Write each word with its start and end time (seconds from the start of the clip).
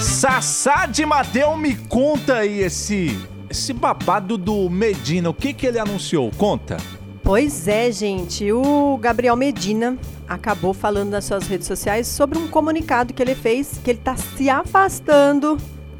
Sassá 0.00 0.86
de 0.86 1.04
Mateu, 1.04 1.56
me 1.56 1.74
conta 1.76 2.36
aí 2.36 2.60
esse, 2.60 3.18
esse 3.50 3.72
babado 3.72 4.38
do 4.38 4.68
Medina. 4.70 5.28
O 5.30 5.34
que, 5.34 5.52
que 5.52 5.66
ele 5.66 5.78
anunciou? 5.78 6.30
Conta. 6.36 6.76
Pois 7.22 7.68
é, 7.68 7.92
gente. 7.92 8.50
O 8.52 8.96
Gabriel 9.00 9.36
Medina 9.36 9.96
acabou 10.28 10.72
falando 10.72 11.10
nas 11.10 11.24
suas 11.26 11.46
redes 11.46 11.66
sociais 11.66 12.06
sobre 12.06 12.38
um 12.38 12.48
comunicado 12.48 13.12
que 13.12 13.22
ele 13.22 13.34
fez 13.34 13.78
que 13.84 13.90
ele 13.90 13.98
está 13.98 14.16
se 14.16 14.48
afastando 14.48 15.58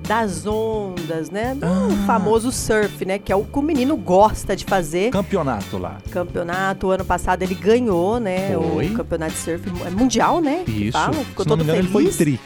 das 0.09 0.45
ondas, 0.46 1.30
né? 1.30 1.55
Do 1.55 1.67
Ah. 1.67 1.89
famoso 2.07 2.51
surf, 2.51 3.05
né? 3.05 3.19
Que 3.19 3.30
é 3.30 3.37
o 3.37 3.45
que 3.45 3.59
o 3.59 3.62
menino 3.62 3.96
gosta 3.96 4.57
de 4.57 4.64
fazer. 4.64 5.11
Campeonato 5.11 5.77
lá. 5.79 5.98
Campeonato, 6.11 6.87
o 6.87 6.91
ano 6.91 7.05
passado 7.05 7.43
ele 7.43 7.55
ganhou, 7.55 8.19
né? 8.19 8.57
Foi. 8.57 8.87
O 8.89 8.95
campeonato 8.95 9.32
de 9.32 9.39
surf 9.39 9.71
mu- 9.71 9.91
mundial, 9.93 10.41
né? 10.41 10.64
Isso. 10.67 10.93
Fala, 10.93 11.12
ficou 11.12 11.45
Se 11.45 11.48
não 11.51 11.57
todo 11.59 11.64
me 11.67 11.73
engano, 11.73 11.89
feliz. 11.89 11.95
ele 11.95 12.09
foi 12.17 12.39
tri. 12.39 12.41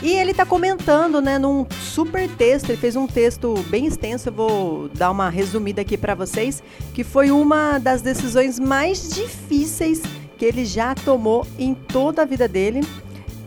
E 0.00 0.12
ele 0.12 0.32
tá 0.32 0.46
comentando, 0.46 1.20
né, 1.20 1.38
num 1.38 1.66
super 1.82 2.28
texto, 2.28 2.70
ele 2.70 2.78
fez 2.78 2.94
um 2.94 3.06
texto 3.06 3.54
bem 3.68 3.86
extenso, 3.86 4.28
eu 4.28 4.32
vou 4.32 4.88
dar 4.90 5.10
uma 5.10 5.28
resumida 5.28 5.82
aqui 5.82 5.96
pra 5.98 6.14
vocês, 6.14 6.62
que 6.94 7.02
foi 7.02 7.32
uma 7.32 7.78
das 7.78 8.00
decisões 8.00 8.60
mais 8.60 9.10
difíceis 9.10 10.00
que 10.36 10.44
ele 10.44 10.64
já 10.64 10.94
tomou 10.94 11.44
em 11.58 11.74
toda 11.74 12.22
a 12.22 12.24
vida 12.24 12.46
dele, 12.46 12.80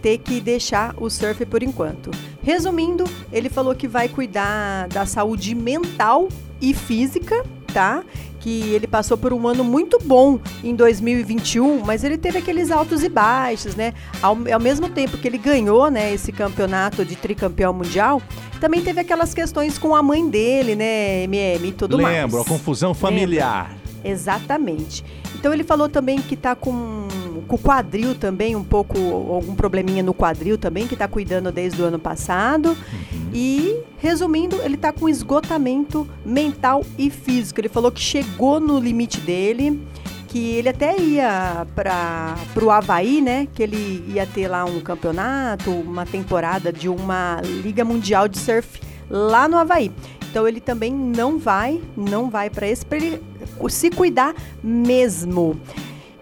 ter 0.01 0.17
que 0.17 0.41
deixar 0.41 0.93
o 0.97 1.09
surf 1.09 1.45
por 1.45 1.63
enquanto. 1.63 2.11
Resumindo, 2.43 3.05
ele 3.31 3.47
falou 3.47 3.73
que 3.73 3.87
vai 3.87 4.09
cuidar 4.09 4.89
da 4.89 5.05
saúde 5.05 5.55
mental 5.55 6.27
e 6.59 6.73
física, 6.73 7.45
tá? 7.73 8.03
Que 8.41 8.73
ele 8.73 8.87
passou 8.87 9.17
por 9.17 9.31
um 9.33 9.47
ano 9.47 9.63
muito 9.63 9.99
bom 10.03 10.39
em 10.63 10.75
2021, 10.75 11.85
mas 11.85 12.03
ele 12.03 12.17
teve 12.17 12.39
aqueles 12.39 12.71
altos 12.71 13.03
e 13.03 13.09
baixos, 13.09 13.75
né? 13.75 13.93
Ao, 14.21 14.35
ao 14.51 14.59
mesmo 14.59 14.89
tempo 14.89 15.17
que 15.17 15.27
ele 15.27 15.37
ganhou, 15.37 15.89
né, 15.91 16.11
esse 16.11 16.31
campeonato 16.31 17.05
de 17.05 17.15
tricampeão 17.15 17.71
mundial, 17.71 18.21
também 18.59 18.81
teve 18.81 18.99
aquelas 18.99 19.33
questões 19.33 19.77
com 19.77 19.95
a 19.95 20.01
mãe 20.01 20.27
dele, 20.27 20.75
né, 20.75 21.23
MM 21.23 21.67
e 21.67 21.71
tudo 21.71 21.99
mais. 21.99 22.17
Lembro, 22.17 22.41
a 22.41 22.45
confusão 22.45 22.93
familiar. 22.93 23.75
Exatamente. 24.03 25.03
Então 25.35 25.53
ele 25.53 25.63
falou 25.63 25.89
também 25.89 26.21
que 26.21 26.35
tá 26.35 26.55
com, 26.55 27.07
com 27.51 27.57
o 27.57 27.59
quadril 27.59 28.15
também, 28.15 28.55
um 28.55 28.63
pouco, 28.63 28.97
algum 28.97 29.53
probleminha 29.55 30.01
no 30.01 30.13
quadril 30.13 30.57
também, 30.57 30.87
que 30.87 30.95
tá 30.95 31.05
cuidando 31.05 31.51
desde 31.51 31.81
o 31.81 31.85
ano 31.85 31.99
passado. 31.99 32.69
Uhum. 32.69 33.29
E, 33.33 33.75
resumindo, 33.97 34.55
ele 34.63 34.77
tá 34.77 34.93
com 34.93 35.09
esgotamento 35.09 36.07
mental 36.25 36.85
e 36.97 37.09
físico. 37.09 37.59
Ele 37.59 37.67
falou 37.67 37.91
que 37.91 37.99
chegou 37.99 38.61
no 38.61 38.79
limite 38.79 39.19
dele, 39.19 39.85
que 40.29 40.51
ele 40.51 40.69
até 40.69 40.97
ia 40.97 41.67
para 41.75 42.37
o 42.63 42.71
Havaí, 42.71 43.19
né? 43.19 43.49
Que 43.53 43.63
ele 43.63 44.05
ia 44.07 44.25
ter 44.25 44.47
lá 44.47 44.63
um 44.63 44.79
campeonato, 44.79 45.71
uma 45.71 46.05
temporada 46.05 46.71
de 46.71 46.87
uma 46.87 47.41
Liga 47.43 47.83
Mundial 47.83 48.29
de 48.29 48.39
Surf 48.39 48.79
lá 49.09 49.45
no 49.49 49.57
Havaí. 49.57 49.91
Então 50.29 50.47
ele 50.47 50.61
também 50.61 50.93
não 50.93 51.37
vai, 51.37 51.81
não 51.97 52.29
vai 52.29 52.49
para 52.49 52.65
esse, 52.65 52.85
para 52.85 52.97
ele 52.97 53.21
se 53.67 53.89
cuidar 53.89 54.33
mesmo. 54.63 55.59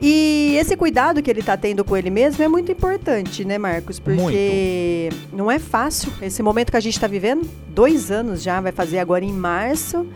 E 0.01 0.55
esse 0.57 0.77
cuidado 0.77 1.21
que 1.21 1.29
ele 1.29 1.43
tá 1.43 1.57
tendo 1.57 1.83
com 1.83 1.95
ele 1.97 2.09
mesmo 2.09 2.41
é 2.43 2.47
muito 2.47 2.71
importante, 2.71 3.43
né, 3.43 3.57
Marcos? 3.57 3.99
Porque 3.99 5.09
não 5.33 5.51
é 5.51 5.59
fácil 5.59 6.11
esse 6.21 6.41
momento 6.41 6.71
que 6.71 6.77
a 6.77 6.81
gente 6.81 6.97
tá 6.99 7.07
vivendo. 7.07 7.45
Dois 7.67 8.09
anos 8.09 8.41
já, 8.41 8.61
vai 8.61 8.71
fazer 8.71 8.99
agora 8.99 9.25
em 9.25 9.33
março. 9.33 10.07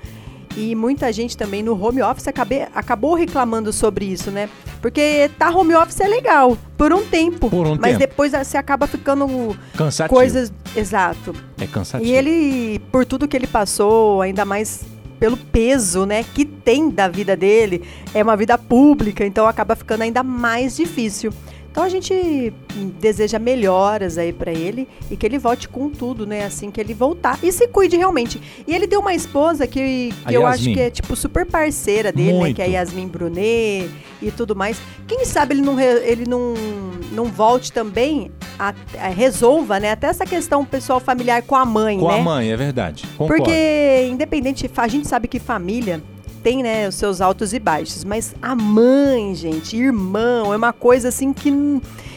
E 0.56 0.76
muita 0.76 1.12
gente 1.12 1.36
também 1.36 1.64
no 1.64 1.74
home 1.82 2.02
office 2.04 2.28
acabou 2.74 3.16
reclamando 3.16 3.74
sobre 3.74 4.06
isso, 4.06 4.30
né? 4.30 4.48
Porque 4.82 5.30
tá 5.38 5.50
home 5.50 5.74
office 5.74 6.00
é 6.00 6.08
legal, 6.08 6.56
por 6.78 6.94
um 6.94 7.04
tempo. 7.06 7.50
Por 7.50 7.66
um 7.66 7.76
mas 7.76 7.98
tempo. 7.98 8.00
depois 8.00 8.34
você 8.34 8.56
acaba 8.56 8.86
ficando 8.86 9.58
Cansativo. 9.76 10.14
coisas. 10.16 10.54
Exato. 10.76 11.34
É 11.60 11.66
cansativo. 11.66 12.10
E 12.10 12.14
ele, 12.14 12.80
por 12.92 13.04
tudo 13.04 13.28
que 13.28 13.36
ele 13.36 13.48
passou, 13.48 14.22
ainda 14.22 14.46
mais 14.46 14.86
pelo 15.20 15.38
peso, 15.38 16.06
né, 16.06 16.24
que 16.24 16.46
tem 16.46 16.90
da 16.90 17.08
vida 17.08 17.36
dele, 17.36 17.84
é 18.14 18.24
uma 18.24 18.36
vida 18.36 18.58
pública, 18.58 19.26
então 19.26 19.48
acaba 19.48 19.76
ficando 19.76 20.02
ainda 20.02 20.24
mais 20.24 20.76
difícil. 20.76 21.32
Então 21.74 21.84
a 21.84 21.90
gente 21.90 22.54
deseja 23.00 23.40
melhoras 23.40 24.20
aí 24.20 24.32
pra 24.32 24.52
ele 24.52 24.88
e 25.10 25.18
que 25.18 25.26
ele 25.26 25.40
volte 25.40 25.68
com 25.68 25.90
tudo, 25.90 26.24
né, 26.24 26.46
assim 26.46 26.70
que 26.70 26.80
ele 26.80 26.94
voltar 26.94 27.40
e 27.42 27.52
se 27.52 27.68
cuide 27.68 27.98
realmente. 27.98 28.40
E 28.68 28.76
ele 28.76 28.88
tem 28.88 29.00
uma 29.00 29.16
esposa 29.16 29.66
que, 29.66 30.14
que 30.28 30.36
eu 30.36 30.46
acho 30.46 30.66
que 30.66 30.80
é 30.80 30.92
tipo 30.92 31.16
super 31.16 31.48
parceira 31.48 32.12
dele, 32.12 32.38
né, 32.38 32.54
que 32.54 32.62
é 32.62 32.66
a 32.66 32.68
Yasmin 32.68 33.08
Brunet 33.08 33.90
e 34.22 34.30
tudo 34.30 34.56
mais. 34.56 34.80
Quem 35.08 35.26
sabe 35.26 35.56
ele 35.56 35.64
não 35.64 35.80
ele 35.80 36.26
não, 36.30 36.54
não 37.12 37.26
volte 37.26 37.72
também 37.72 38.32
a, 38.58 38.74
a- 39.00 39.08
resolva, 39.10 39.80
né, 39.80 39.92
até 39.92 40.08
essa 40.08 40.26
questão 40.26 40.64
pessoal 40.66 41.00
familiar 41.00 41.42
com 41.44 41.56
a 41.56 41.66
mãe, 41.66 42.00
Com 42.00 42.08
né? 42.08 42.20
a 42.20 42.24
mãe, 42.24 42.52
é 42.52 42.58
verdade. 42.58 43.06
Concordo. 43.18 43.44
Porque, 43.44 44.08
independente, 44.12 44.70
a 44.76 44.88
gente 44.88 45.08
sabe 45.08 45.28
que 45.28 45.40
família 45.40 46.02
tem, 46.44 46.62
né, 46.62 46.88
os 46.90 46.96
seus 46.96 47.22
altos 47.22 47.54
e 47.54 47.60
baixos, 47.60 48.04
mas 48.04 48.36
a 48.42 48.54
mãe, 48.54 49.34
gente, 49.34 49.78
irmão, 49.78 50.54
é 50.54 50.58
uma 50.58 50.74
coisa 50.74 51.08
assim 51.08 51.32
que 51.32 51.50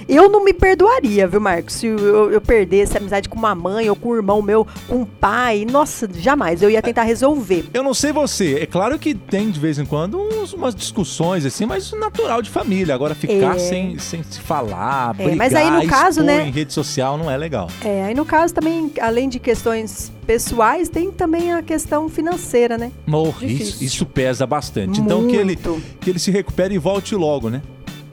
eu 0.09 0.29
não 0.29 0.45
me 0.45 0.53
perdoaria, 0.53 1.27
viu, 1.27 1.41
Marcos? 1.41 1.75
Se 1.75 1.87
eu, 1.89 2.31
eu 2.33 2.41
perdesse 2.41 2.97
a 2.97 3.01
amizade 3.01 3.29
com 3.29 3.37
uma 3.39 3.55
mãe 3.57 3.89
ou 3.91 3.97
com 3.97 4.11
um 4.11 4.15
irmão 4.17 4.41
meu, 4.43 4.65
com 4.89 4.97
um 4.99 5.05
pai, 5.05 5.65
nossa, 5.69 6.09
jamais. 6.17 6.63
Eu 6.63 6.71
ia 6.71 6.81
tentar 6.83 7.03
resolver. 7.03 7.67
Eu 7.75 7.83
não 7.83 7.93
sei 7.95 8.13
você, 8.13 8.55
é 8.61 8.67
claro 8.67 8.99
que 9.01 9.15
tem 9.15 9.51
de 9.51 9.59
vez 9.59 9.79
em 9.81 9.85
quando 9.85 10.26
uns- 10.47 10.53
umas 10.55 10.75
discussões 10.75 11.45
assim, 11.45 11.67
mas 11.67 11.93
natural 11.93 12.41
de 12.43 12.51
família. 12.51 12.95
Agora 12.95 13.15
ficar 13.15 13.57
É. 13.57 13.59
sem, 13.59 13.99
sem 13.99 14.23
se 14.23 14.41
falar, 14.41 15.11
É, 15.19 15.25
brigar, 15.25 15.37
mas 15.37 15.55
aí 15.55 15.71
no 15.71 15.87
caso, 15.87 16.21
expor 16.21 16.25
né- 16.25 16.47
em 16.49 16.51
rede 16.51 16.73
social 16.73 17.17
não 17.19 17.31
é 17.31 17.37
legal. 17.37 17.69
É, 17.85 18.05
aí 18.05 18.15
no 18.15 18.25
caso 18.25 18.55
também, 18.55 18.93
além 19.01 19.29
de 19.29 19.39
questões 19.39 20.11
pessoais, 20.27 20.89
tem 20.89 21.11
também 21.11 21.53
a 21.53 21.63
questão 21.63 22.09
financeira, 22.09 22.77
né? 22.79 22.91
Difícil. 23.39 23.57
isso, 23.67 23.85
isso 23.85 24.07
pesa 24.07 24.47
bastante. 24.47 25.01
Então 25.01 25.27
que 25.27 25.37
ele, 25.37 25.59
Muito. 25.63 25.83
que 26.01 26.11
ele 26.11 26.19
se 26.19 26.31
recupere 26.31 26.75
e 26.75 26.79
volte 26.79 27.15
logo, 27.15 27.49
né? 27.51 27.63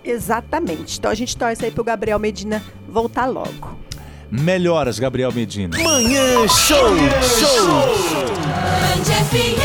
Exatamente. 0.03 0.97
Então 0.99 1.09
a 1.09 1.15
gente 1.15 1.35
torce 1.37 1.63
aí 1.65 1.71
pro 1.71 1.83
Gabriel 1.83 2.19
Medina 2.19 2.61
voltar 2.89 3.25
logo. 3.25 3.77
Melhoras, 4.29 4.97
Gabriel 4.99 5.31
Medina. 5.31 5.77
Manhã 5.77 6.47
Show. 6.47 6.77
Show. 7.21 7.67
Band 8.43 9.05
FM. 9.29 9.62